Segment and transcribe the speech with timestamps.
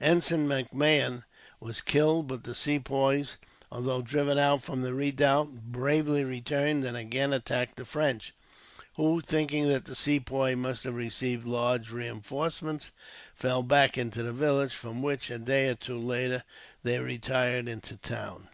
[0.00, 1.22] Ensign MacMahon
[1.60, 3.36] was killed, but the Sepoys,
[3.70, 8.32] although driven out from the redoubt, bravely returned and again attacked the French;
[8.96, 12.90] who, thinking that the Sepoys must have received large reinforcements,
[13.34, 16.42] fell back into the village; from which, a day or two later,
[16.82, 18.48] they retired into the town.